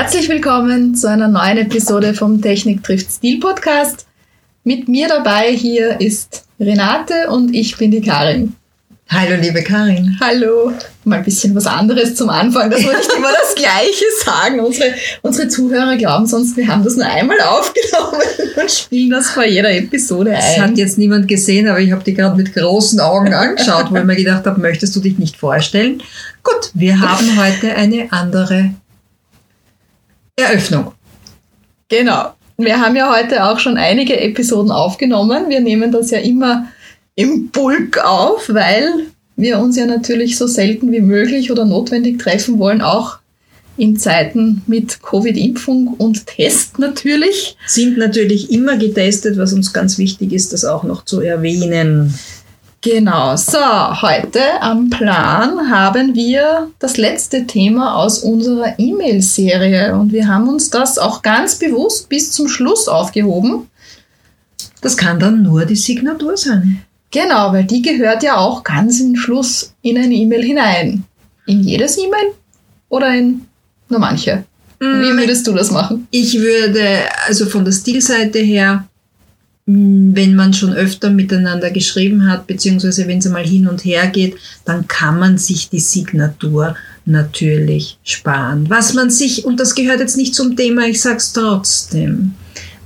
[0.00, 4.06] Herzlich willkommen zu einer neuen Episode vom Technik trifft Stil Podcast.
[4.62, 8.54] Mit mir dabei hier ist Renate und ich bin die Karin.
[9.08, 10.16] Hallo, liebe Karin.
[10.20, 10.72] Hallo.
[11.02, 14.60] Mal ein bisschen was anderes zum Anfang, dass wir nicht immer das Gleiche sagen.
[14.60, 18.22] Unsere, unsere Zuhörer glauben sonst, wir haben das nur einmal aufgenommen
[18.54, 20.36] und spielen das vor jeder Episode ein.
[20.36, 24.02] Das hat jetzt niemand gesehen, aber ich habe die gerade mit großen Augen angeschaut, weil
[24.02, 26.00] ich mir gedacht habe, möchtest du dich nicht vorstellen?
[26.44, 28.70] Gut, wir haben heute eine andere
[30.38, 30.92] Eröffnung.
[31.88, 32.32] Genau.
[32.56, 35.48] Wir haben ja heute auch schon einige Episoden aufgenommen.
[35.48, 36.68] Wir nehmen das ja immer
[37.14, 42.58] im Bulk auf, weil wir uns ja natürlich so selten wie möglich oder notwendig treffen
[42.58, 43.18] wollen, auch
[43.76, 47.56] in Zeiten mit Covid-Impfung und Test natürlich.
[47.66, 52.12] Sind natürlich immer getestet, was uns ganz wichtig ist, das auch noch zu erwähnen.
[52.80, 53.58] Genau, so,
[54.02, 60.70] heute am Plan haben wir das letzte Thema aus unserer E-Mail-Serie und wir haben uns
[60.70, 63.68] das auch ganz bewusst bis zum Schluss aufgehoben.
[64.80, 66.84] Das kann dann nur die Signatur sein.
[67.10, 71.04] Genau, weil die gehört ja auch ganz im Schluss in eine E-Mail hinein.
[71.46, 72.32] In jedes E-Mail
[72.90, 73.46] oder in
[73.88, 74.44] nur manche?
[74.78, 76.06] Wie Mm, würdest du das machen?
[76.12, 78.84] Ich würde also von der Stilseite her,
[79.70, 84.36] wenn man schon öfter miteinander geschrieben hat, beziehungsweise wenn es mal hin und her geht,
[84.64, 86.74] dann kann man sich die Signatur
[87.04, 88.70] natürlich sparen.
[88.70, 92.32] Was man sich, und das gehört jetzt nicht zum Thema, ich sag's trotzdem,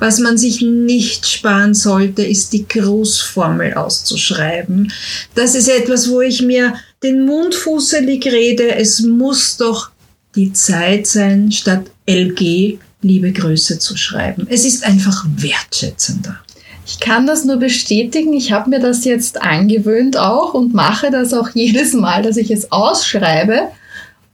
[0.00, 4.92] was man sich nicht sparen sollte, ist die Grußformel auszuschreiben.
[5.36, 8.75] Das ist etwas, wo ich mir den Mund fusselig rede.
[8.75, 9.92] Es muss doch
[10.34, 14.48] die Zeit sein, statt LG liebe Grüße zu schreiben.
[14.50, 16.41] Es ist einfach wertschätzender.
[16.84, 18.32] Ich kann das nur bestätigen.
[18.32, 22.50] Ich habe mir das jetzt angewöhnt auch und mache das auch jedes Mal, dass ich
[22.50, 23.69] es ausschreibe.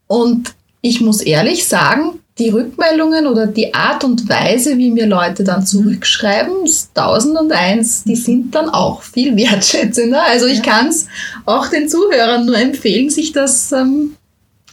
[0.06, 5.42] Und ich muss ehrlich sagen, die Rückmeldungen oder die Art und Weise, wie mir Leute
[5.42, 10.22] dann zurückschreiben, das 1001, die sind dann auch viel wertschätzender.
[10.22, 10.64] Also ich Ja.
[10.64, 11.06] kann es
[11.46, 14.14] auch den Zuhörern nur empfehlen, sich das ähm,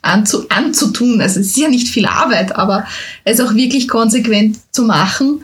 [0.03, 1.19] anzu, anzutun.
[1.21, 2.85] Also es ist ja nicht viel Arbeit, aber
[3.23, 5.43] es auch wirklich konsequent zu machen.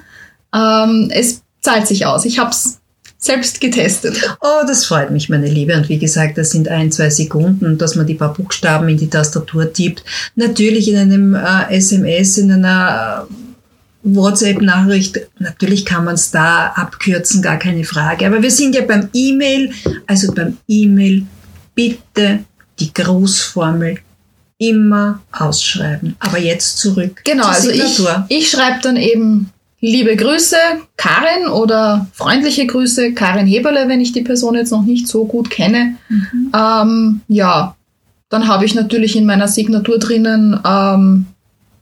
[0.53, 2.25] Ähm, es zahlt sich aus.
[2.25, 2.81] Ich habe es
[3.17, 4.17] selbst getestet.
[4.41, 5.75] Oh, das freut mich, meine Liebe.
[5.75, 9.09] Und wie gesagt, das sind ein, zwei Sekunden, dass man die paar Buchstaben in die
[9.09, 10.03] Tastatur tippt.
[10.35, 17.43] Natürlich in einem äh, SMS, in einer äh, WhatsApp-Nachricht, natürlich kann man es da abkürzen,
[17.43, 18.25] gar keine Frage.
[18.25, 19.71] Aber wir sind ja beim E-Mail,
[20.07, 21.23] also beim E-Mail
[21.75, 22.39] bitte
[22.79, 23.99] die Grußformel
[24.57, 26.15] immer ausschreiben.
[26.19, 30.55] Aber jetzt zurück Genau, zur also ich, ich schreibe dann eben liebe Grüße,
[30.95, 35.49] Karin oder freundliche Grüße, Karin Heberle, wenn ich die Person jetzt noch nicht so gut
[35.49, 35.95] kenne.
[36.07, 36.51] Mhm.
[36.55, 37.75] Ähm, ja,
[38.29, 41.25] dann habe ich natürlich in meiner Signatur drinnen ähm,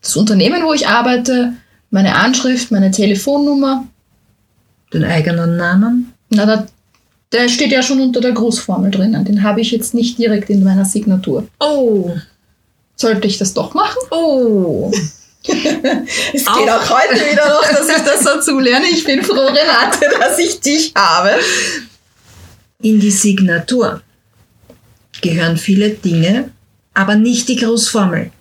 [0.02, 1.54] das Unternehmen, wo ich arbeite,
[1.92, 3.86] meine Anschrift, meine Telefonnummer.
[4.94, 6.14] Den eigenen Namen.
[6.30, 6.66] Na, da,
[7.32, 9.26] der steht ja schon unter der Grußformel drinnen.
[9.26, 11.48] Den habe ich jetzt nicht direkt in meiner Signatur.
[11.60, 12.12] Oh,
[12.96, 13.98] Sollte ich das doch machen?
[14.12, 14.92] oh.
[16.34, 18.86] Es Auch- geht auch heute wieder noch, dass ich das dazu lerne.
[18.92, 21.32] Ich bin froh, Renate, dass ich dich habe.
[22.82, 24.02] In die Signatur
[25.22, 26.52] gehören viele Dinge,
[26.94, 28.32] aber nicht die Großformel.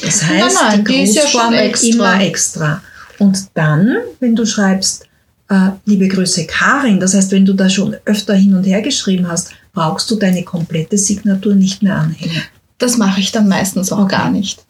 [0.00, 1.88] Das heißt, Nein, nein, die die ist ja Großformel extra.
[1.88, 2.82] immer extra.
[3.18, 5.06] Und dann, wenn du schreibst,
[5.48, 9.28] äh, liebe Grüße Karin, das heißt, wenn du da schon öfter hin und her geschrieben
[9.28, 12.42] hast, brauchst du deine komplette Signatur nicht mehr anhängen.
[12.78, 14.16] Das mache ich dann meistens auch Okay.
[14.16, 14.64] gar nicht.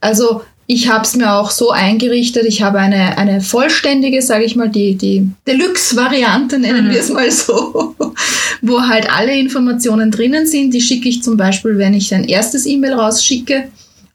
[0.00, 4.54] Also ich habe es mir auch so eingerichtet, ich habe eine, eine vollständige, sage ich
[4.54, 6.90] mal, die, die Deluxe-Variante, nennen Mhm.
[6.90, 7.94] wir es mal so,
[8.62, 10.74] wo halt alle Informationen drinnen sind.
[10.74, 13.64] Die schicke ich zum Beispiel, wenn ich ein erstes E-Mail rausschicke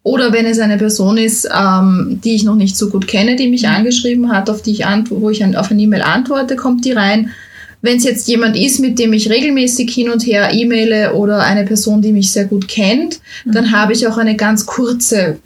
[0.03, 3.47] oder wenn es eine Person ist, ähm, die ich noch nicht so gut kenne, die
[3.47, 3.69] mich Mhm.
[3.69, 7.31] angeschrieben hat, auf die ich wo ich ein, auf eine E-Mail antworte, kommt die rein.
[7.81, 11.65] Wenn es jetzt jemand ist, mit dem ich regelmäßig hin und her e-maile oder eine
[11.65, 15.39] Person, die mich sehr gut kennt, dann habe ich auch eine ganz kurze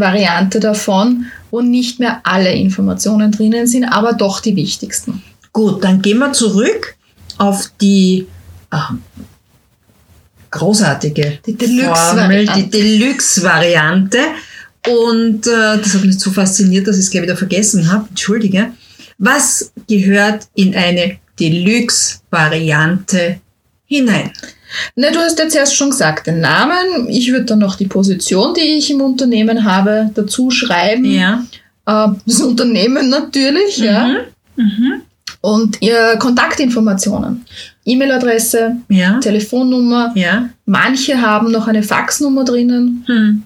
[0.00, 5.22] Variante davon, wo nicht mehr alle Informationen drinnen sind, aber doch die wichtigsten.
[5.52, 6.96] Gut, dann gehen wir zurück
[7.38, 8.26] auf die
[8.72, 9.02] ähm,
[10.50, 12.16] großartige Die Deluxe-Variante.
[12.16, 14.18] Formel, die Deluxe-Variante.
[14.86, 18.06] Und äh, das hat mich so fasziniert, dass ich es gleich wieder vergessen habe.
[18.08, 18.72] Entschuldige.
[19.18, 23.40] Was gehört in eine Deluxe-Variante
[23.88, 24.30] hinein?
[24.94, 27.08] Ne, du hast jetzt erst schon gesagt, den Namen.
[27.08, 31.06] Ich würde dann noch die Position, die ich im Unternehmen habe, dazu schreiben.
[31.06, 31.44] Ja.
[31.86, 34.08] Äh, das Unternehmen natürlich, ja.
[34.56, 35.02] Mhm.
[35.40, 37.44] Und ihr Kontaktinformationen.
[37.84, 39.18] E-Mail-Adresse, Ja.
[39.20, 40.12] Telefonnummer.
[40.14, 40.50] Ja.
[40.66, 43.04] Manche haben noch eine Faxnummer drinnen.
[43.06, 43.42] Hm.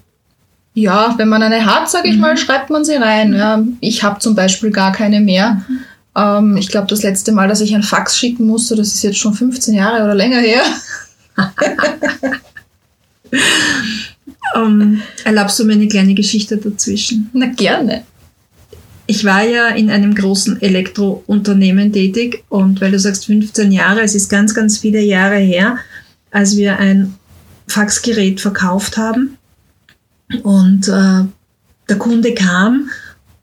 [0.73, 2.21] Ja, wenn man eine hat, sage ich mhm.
[2.21, 3.33] mal, schreibt man sie rein.
[3.33, 5.63] Ja, ich habe zum Beispiel gar keine mehr.
[6.15, 9.17] Ähm, ich glaube, das letzte Mal, dass ich ein Fax schicken musste, das ist jetzt
[9.17, 10.63] schon 15 Jahre oder länger her.
[14.55, 17.29] um, ähm, erlaubst du mir eine kleine Geschichte dazwischen?
[17.33, 18.03] Na gerne.
[19.05, 24.15] Ich war ja in einem großen Elektrounternehmen tätig und weil du sagst 15 Jahre, es
[24.15, 25.77] ist ganz, ganz viele Jahre her,
[26.31, 27.15] als wir ein
[27.67, 29.37] Faxgerät verkauft haben
[30.43, 31.25] und äh,
[31.89, 32.89] der Kunde kam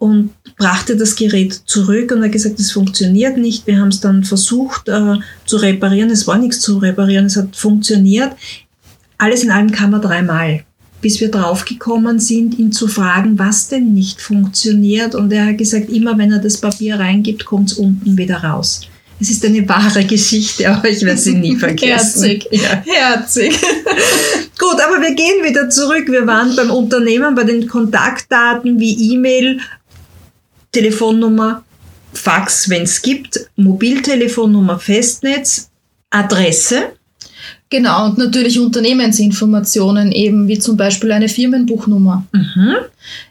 [0.00, 3.66] und brachte das Gerät zurück und hat gesagt, es funktioniert nicht.
[3.66, 6.08] Wir haben es dann versucht äh, zu reparieren.
[6.08, 8.32] Es war nichts zu reparieren, es hat funktioniert.
[9.18, 10.64] Alles in allem kam er dreimal,
[11.02, 15.14] bis wir draufgekommen sind, ihn zu fragen, was denn nicht funktioniert.
[15.14, 18.80] Und er hat gesagt, immer wenn er das Papier reingibt, kommt es unten wieder raus.
[19.20, 22.24] Es ist eine wahre Geschichte, aber ich werde sie nie vergessen.
[22.24, 22.82] Herzig, ja.
[22.86, 23.54] herzig.
[24.58, 26.06] Gut, aber wir gehen wieder zurück.
[26.08, 29.60] Wir waren beim Unternehmen, bei den Kontaktdaten wie E-Mail,
[30.72, 31.64] Telefonnummer,
[32.12, 35.70] Fax, wenn es gibt, Mobiltelefonnummer, Festnetz,
[36.10, 36.92] Adresse.
[37.70, 42.26] Genau, und natürlich Unternehmensinformationen, eben wie zum Beispiel eine Firmenbuchnummer.
[42.32, 42.74] Mhm.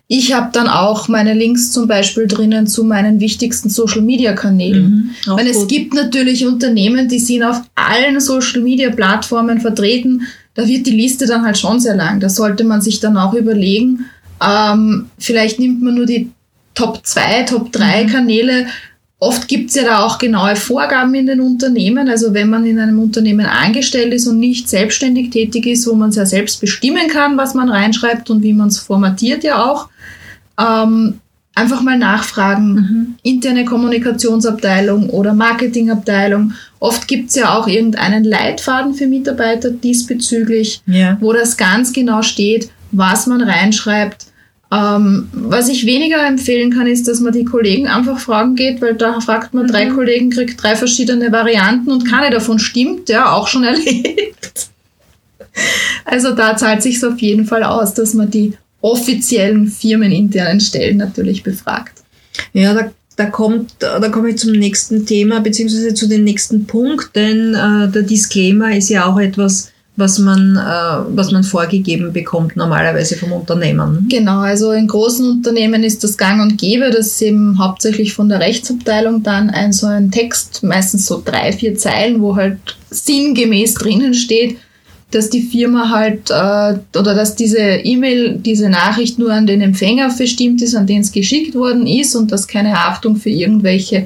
[0.07, 5.13] Ich habe dann auch meine Links zum Beispiel drinnen zu meinen wichtigsten Social-Media-Kanälen.
[5.27, 10.21] Mhm, Weil es gibt natürlich Unternehmen, die sind auf allen Social-Media-Plattformen vertreten.
[10.55, 12.21] Da wird die Liste dann halt schon sehr lang.
[12.21, 14.05] Da sollte man sich dann auch überlegen,
[14.41, 16.31] ähm, vielleicht nimmt man nur die
[16.79, 18.07] Top 2, Top 3 mhm.
[18.07, 18.67] Kanäle
[19.21, 22.07] Oft gibt es ja da auch genaue Vorgaben in den Unternehmen.
[22.07, 26.09] Also wenn man in einem Unternehmen angestellt ist und nicht selbstständig tätig ist, wo man
[26.09, 29.89] es ja selbst bestimmen kann, was man reinschreibt und wie man es formatiert ja auch.
[30.57, 31.19] Ähm,
[31.53, 32.73] einfach mal nachfragen.
[32.73, 33.15] Mhm.
[33.23, 36.53] Interne Kommunikationsabteilung oder Marketingabteilung.
[36.79, 41.17] Oft gibt es ja auch irgendeinen Leitfaden für Mitarbeiter diesbezüglich, ja.
[41.19, 44.28] wo das ganz genau steht, was man reinschreibt
[44.71, 48.95] ähm, was ich weniger empfehlen kann, ist, dass man die Kollegen einfach fragen geht, weil
[48.95, 49.71] da fragt man mhm.
[49.71, 54.69] drei Kollegen, kriegt drei verschiedene Varianten und keine davon stimmt, ja, auch schon erlebt.
[56.05, 61.43] Also da zahlt sich auf jeden Fall aus, dass man die offiziellen firmeninternen Stellen natürlich
[61.43, 62.03] befragt.
[62.53, 67.15] Ja, da, da kommt, da komme ich zum nächsten Thema, beziehungsweise zu dem nächsten Punkt,
[67.15, 72.55] denn äh, der Disclaimer ist ja auch etwas, was man, äh, was man vorgegeben bekommt
[72.55, 74.07] normalerweise vom Unternehmen.
[74.09, 78.39] Genau, also in großen Unternehmen ist das gang und gäbe, dass eben hauptsächlich von der
[78.39, 82.57] Rechtsabteilung dann ein so ein Text, meistens so drei, vier Zeilen, wo halt
[82.89, 84.57] sinngemäß drinnen steht,
[85.11, 90.13] dass die Firma halt äh, oder dass diese E-Mail, diese Nachricht nur an den Empfänger
[90.15, 94.05] bestimmt ist, an den es geschickt worden ist und dass keine Haftung für irgendwelche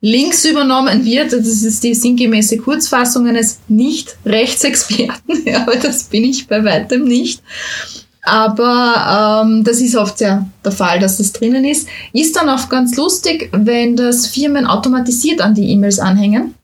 [0.00, 1.32] links übernommen wird.
[1.32, 7.42] Das ist die sinngemäße Kurzfassung eines Nicht-Rechtsexperten, ja, aber das bin ich bei weitem nicht.
[8.22, 11.88] Aber ähm, das ist oft ja der Fall, dass das drinnen ist.
[12.12, 16.54] Ist dann auch ganz lustig, wenn das Firmen automatisiert an die E-Mails anhängen.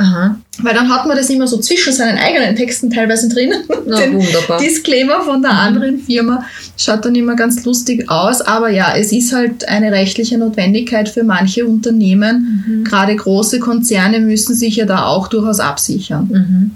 [0.00, 0.38] Aha.
[0.62, 3.52] Weil dann hat man das immer so zwischen seinen eigenen Texten teilweise drin.
[3.86, 4.60] Na, Den wunderbar.
[4.60, 6.44] Disclaimer von der anderen Firma
[6.76, 8.40] schaut dann immer ganz lustig aus.
[8.40, 12.64] Aber ja, es ist halt eine rechtliche Notwendigkeit für manche Unternehmen.
[12.66, 12.84] Mhm.
[12.84, 16.28] Gerade große Konzerne müssen sich ja da auch durchaus absichern.
[16.30, 16.70] Mhm.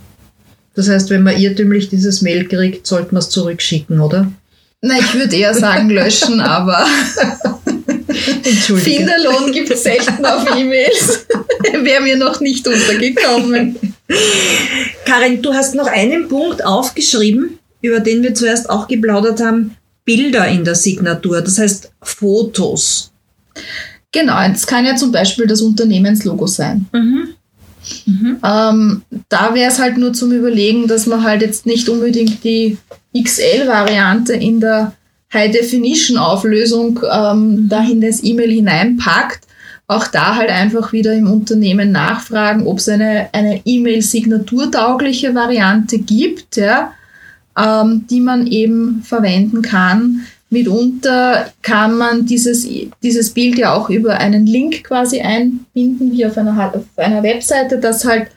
[0.74, 4.32] Das heißt, wenn man irrtümlich dieses Mail kriegt, sollte man es zurückschicken, oder?
[4.80, 6.84] Na, ich würde eher sagen löschen, aber
[8.14, 11.26] Finderlohn gibt es selten auf E-Mails.
[11.82, 13.76] Wäre mir noch nicht untergekommen.
[15.04, 19.76] Karin, du hast noch einen Punkt aufgeschrieben, über den wir zuerst auch geplaudert haben.
[20.04, 23.12] Bilder in der Signatur, das heißt Fotos.
[24.10, 26.86] Genau, es kann ja zum Beispiel das Unternehmenslogo sein.
[26.92, 27.28] Mhm.
[28.06, 28.38] Mhm.
[28.44, 32.78] Ähm, da wäre es halt nur zum Überlegen, dass man halt jetzt nicht unbedingt die
[33.16, 34.92] XL-Variante in der
[35.32, 39.46] High-Definition-Auflösung ähm, dahin das E-Mail hineinpackt.
[39.86, 46.56] Auch da halt einfach wieder im Unternehmen nachfragen, ob es eine, eine E-Mail-signaturtaugliche Variante gibt,
[46.56, 46.92] ja,
[47.58, 50.22] ähm, die man eben verwenden kann.
[50.50, 52.66] Mitunter kann man dieses,
[53.02, 57.78] dieses Bild ja auch über einen Link quasi einbinden, wie auf einer, auf einer Webseite,
[57.78, 58.28] dass halt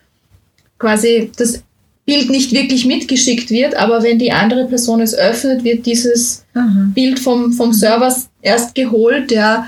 [0.79, 1.61] quasi das
[2.05, 6.89] Bild nicht wirklich mitgeschickt wird, aber wenn die andere Person es öffnet, wird dieses Aha.
[6.93, 9.31] Bild vom, vom Server erst geholt.
[9.31, 9.67] Ja,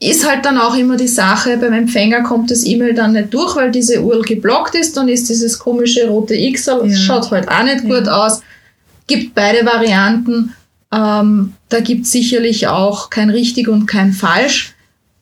[0.00, 3.54] ist halt dann auch immer die Sache, beim Empfänger kommt das E-Mail dann nicht durch,
[3.54, 6.96] weil diese URL geblockt ist, dann ist dieses komische rote X, ja.
[6.96, 7.98] schaut halt auch nicht ja.
[8.00, 8.40] gut aus.
[9.06, 10.54] Gibt beide Varianten.
[10.92, 14.74] Ähm, da gibt sicherlich auch kein richtig und kein falsch.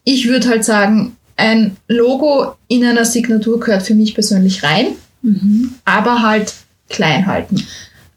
[0.05, 5.73] Ich würde halt sagen, ein Logo in einer Signatur gehört für mich persönlich rein mhm.
[5.85, 6.55] aber halt
[6.89, 7.63] klein halten.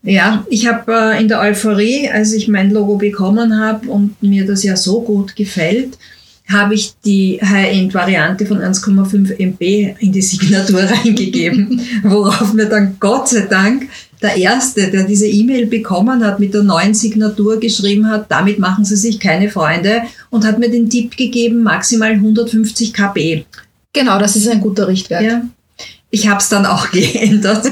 [0.03, 4.45] Ja, ich habe äh, in der Euphorie, als ich mein Logo bekommen habe und mir
[4.45, 5.97] das ja so gut gefällt,
[6.51, 13.29] habe ich die High-End-Variante von 1,5 MB in die Signatur reingegeben, worauf mir dann Gott
[13.29, 13.87] sei Dank
[14.21, 18.83] der Erste, der diese E-Mail bekommen hat, mit der neuen Signatur geschrieben hat, damit machen
[18.85, 23.43] Sie sich keine Freunde und hat mir den Tipp gegeben, maximal 150 KB.
[23.93, 25.23] Genau, das ist ein guter Richtwert.
[25.23, 25.41] Ja.
[26.13, 27.65] Ich habe es dann auch geändert,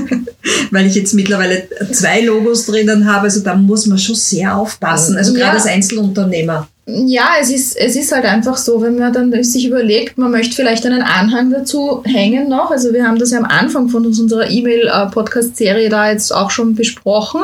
[0.72, 3.26] weil ich jetzt mittlerweile zwei Logos drinnen habe.
[3.26, 5.16] Also da muss man schon sehr aufpassen.
[5.16, 5.54] Also gerade ja.
[5.54, 6.68] als Einzelunternehmer.
[6.88, 10.56] Ja, es ist, es ist halt einfach so, wenn man dann sich überlegt, man möchte
[10.56, 12.72] vielleicht einen Anhang dazu hängen noch.
[12.72, 17.44] Also wir haben das ja am Anfang von unserer E-Mail-Podcast-Serie da jetzt auch schon besprochen.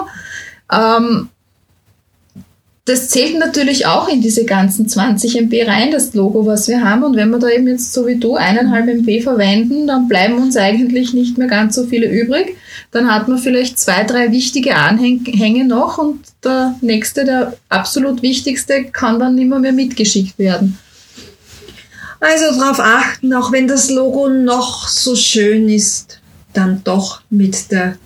[0.74, 1.30] Ähm,
[2.88, 7.04] das zählt natürlich auch in diese ganzen 20 MB rein, das Logo, was wir haben.
[7.04, 10.56] Und wenn wir da eben jetzt so wie du eineinhalb MB verwenden, dann bleiben uns
[10.56, 12.56] eigentlich nicht mehr ganz so viele übrig.
[12.92, 18.86] Dann hat man vielleicht zwei, drei wichtige Anhänge noch und der nächste, der absolut wichtigste,
[18.86, 20.80] kann dann mehr, mehr mitgeschickt werden.
[22.22, 26.22] Also darauf achten, auch wenn das Logo noch so schön ist,
[26.54, 27.98] dann doch mit der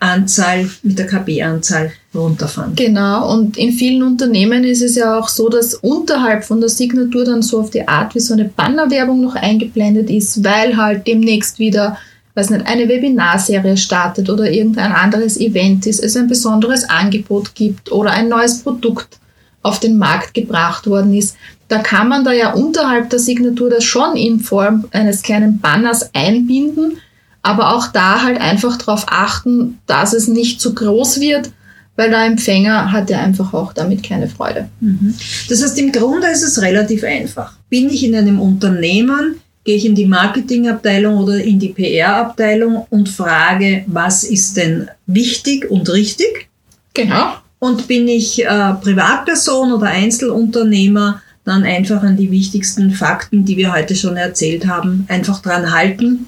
[0.00, 2.74] Anzahl, mit der KB-Anzahl runterfahren.
[2.74, 7.24] Genau, und in vielen Unternehmen ist es ja auch so, dass unterhalb von der Signatur
[7.24, 11.58] dann so auf die Art wie so eine Bannerwerbung noch eingeblendet ist, weil halt demnächst
[11.58, 11.98] wieder,
[12.34, 17.92] weiß nicht, eine Webinarserie startet oder irgendein anderes Event ist, es ein besonderes Angebot gibt
[17.92, 19.18] oder ein neues Produkt
[19.62, 21.36] auf den Markt gebracht worden ist.
[21.68, 26.14] Da kann man da ja unterhalb der Signatur das schon in Form eines kleinen Banners
[26.14, 26.98] einbinden,
[27.46, 31.50] aber auch da halt einfach darauf achten, dass es nicht zu groß wird,
[31.94, 34.68] weil der Empfänger hat ja einfach auch damit keine Freude.
[34.80, 35.14] Mhm.
[35.48, 37.52] Das heißt, im Grunde ist es relativ einfach.
[37.70, 43.08] Bin ich in einem Unternehmen, gehe ich in die Marketingabteilung oder in die PR-Abteilung und
[43.08, 46.48] frage, was ist denn wichtig und richtig?
[46.94, 47.34] Genau.
[47.60, 53.72] Und bin ich äh, Privatperson oder Einzelunternehmer, dann einfach an die wichtigsten Fakten, die wir
[53.72, 56.26] heute schon erzählt haben, einfach dran halten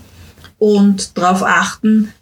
[0.58, 2.12] und darauf achten,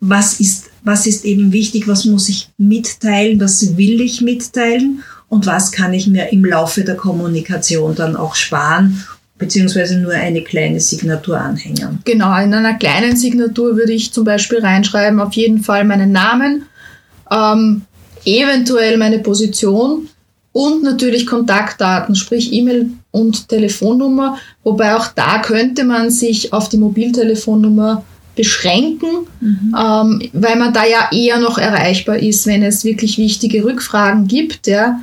[0.00, 5.46] was ist, was ist eben wichtig, was muss ich mitteilen, was will ich mitteilen und
[5.46, 9.04] was kann ich mir im Laufe der Kommunikation dann auch sparen
[9.38, 11.98] beziehungsweise nur eine kleine Signatur anhängen.
[12.04, 16.66] Genau, in einer kleinen Signatur würde ich zum Beispiel reinschreiben, auf jeden Fall meinen Namen,
[17.28, 17.82] ähm,
[18.24, 20.08] eventuell meine Position
[20.52, 26.78] und natürlich Kontaktdaten, sprich E-Mail und Telefonnummer, wobei auch da könnte man sich auf die
[26.78, 28.04] Mobiltelefonnummer
[28.36, 29.74] beschränken, mhm.
[29.78, 34.66] ähm, weil man da ja eher noch erreichbar ist, wenn es wirklich wichtige Rückfragen gibt.
[34.66, 35.00] Ja.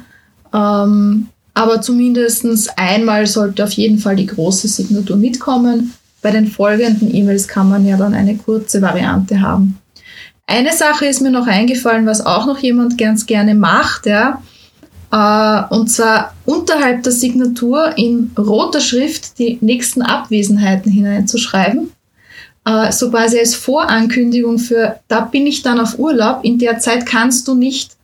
[0.54, 2.46] Ähm, aber zumindest
[2.78, 5.94] einmal sollte auf jeden Fall die große Signatur mitkommen.
[6.22, 9.78] Bei den folgenden E-Mails kann man ja dann eine kurze Variante haben.
[10.48, 14.42] Eine Sache ist mir noch eingefallen, was auch noch jemand ganz gerne macht, ja.
[15.12, 21.92] Äh, und zwar unterhalb der Signatur in roter Schrift die nächsten Abwesenheiten hineinzuschreiben.
[22.66, 27.06] Äh, so quasi als Vorankündigung für, da bin ich dann auf Urlaub, in der Zeit
[27.06, 27.96] kannst du nicht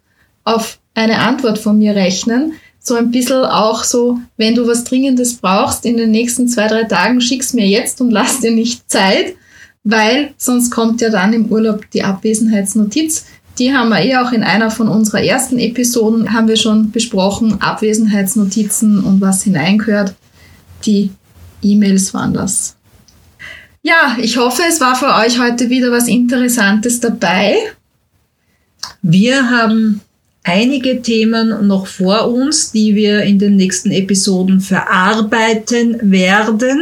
[0.43, 2.53] auf eine Antwort von mir rechnen.
[2.79, 6.83] So ein bisschen auch so, wenn du was Dringendes brauchst in den nächsten zwei, drei
[6.83, 9.35] Tagen, schick's mir jetzt und lass dir nicht Zeit,
[9.83, 13.25] weil sonst kommt ja dann im Urlaub die Abwesenheitsnotiz.
[13.57, 17.61] Die haben wir eh auch in einer von unserer ersten Episoden, haben wir schon besprochen,
[17.61, 20.13] Abwesenheitsnotizen und was hineingehört.
[20.85, 21.11] Die
[21.61, 22.75] E-Mails waren das.
[23.81, 27.55] Ja, ich hoffe, es war für euch heute wieder was Interessantes dabei.
[29.01, 30.01] Wir haben
[30.43, 36.81] einige Themen noch vor uns, die wir in den nächsten Episoden verarbeiten werden.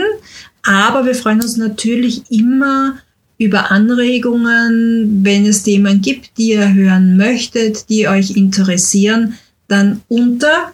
[0.64, 2.98] Aber wir freuen uns natürlich immer
[3.38, 9.38] über Anregungen, wenn es Themen gibt, die ihr hören möchtet, die euch interessieren,
[9.68, 10.74] dann unter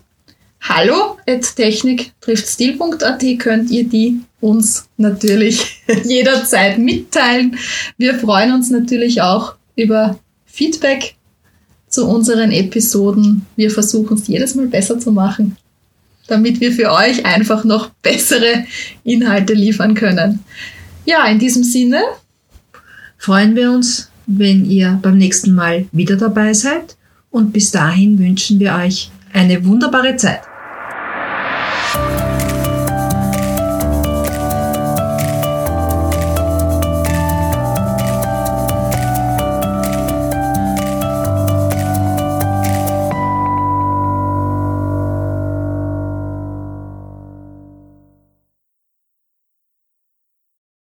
[0.62, 7.58] hallo at technik-stil.at könnt ihr die uns natürlich jederzeit mitteilen.
[7.98, 11.16] Wir freuen uns natürlich auch über Feedback
[11.88, 13.46] zu unseren Episoden.
[13.56, 15.58] Wir versuchen es jedes Mal besser zu machen,
[16.28, 18.66] damit wir für euch einfach noch bessere
[19.04, 20.40] Inhalte liefern können.
[21.06, 22.02] Ja, in diesem Sinne
[23.20, 26.98] freuen wir uns, wenn ihr beim nächsten Mal wieder dabei seid
[27.30, 30.42] und bis dahin wünschen wir euch eine wunderbare Zeit.